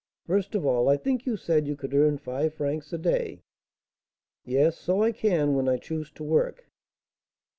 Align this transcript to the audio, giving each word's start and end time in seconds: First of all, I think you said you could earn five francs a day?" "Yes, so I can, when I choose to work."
First 0.25 0.55
of 0.55 0.65
all, 0.65 0.89
I 0.89 0.97
think 0.97 1.27
you 1.27 1.37
said 1.37 1.67
you 1.67 1.75
could 1.75 1.93
earn 1.93 2.17
five 2.17 2.55
francs 2.55 2.91
a 2.91 2.97
day?" 2.97 3.43
"Yes, 4.43 4.75
so 4.75 5.03
I 5.03 5.11
can, 5.11 5.53
when 5.53 5.69
I 5.69 5.77
choose 5.77 6.09
to 6.13 6.23
work." 6.23 6.65